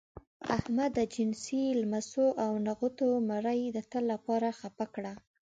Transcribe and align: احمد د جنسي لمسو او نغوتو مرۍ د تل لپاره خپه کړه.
احمد 0.55 0.89
د 0.95 0.99
جنسي 1.13 1.63
لمسو 1.81 2.25
او 2.43 2.51
نغوتو 2.67 3.09
مرۍ 3.29 3.61
د 3.71 3.77
تل 3.91 4.03
لپاره 4.13 4.47
خپه 4.59 4.85
کړه. 4.95 5.13